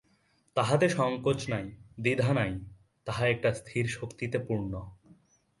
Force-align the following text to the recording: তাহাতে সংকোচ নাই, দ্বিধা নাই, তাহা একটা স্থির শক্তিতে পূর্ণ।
তাহাতে 0.55 0.89
সংকোচ 0.89 1.39
নাই, 1.49 1.65
দ্বিধা 1.99 2.33
নাই, 2.33 2.51
তাহা 3.07 3.23
একটা 3.27 3.49
স্থির 3.53 3.85
শক্তিতে 3.87 4.37
পূর্ণ। 4.39 4.73